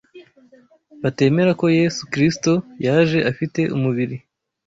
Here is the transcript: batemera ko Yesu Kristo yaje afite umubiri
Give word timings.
batemera 1.03 1.51
ko 1.59 1.65
Yesu 1.79 2.01
Kristo 2.11 2.51
yaje 2.85 3.19
afite 3.31 3.61
umubiri 3.75 4.17